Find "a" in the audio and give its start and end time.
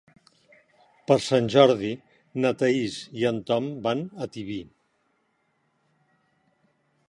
4.27-4.31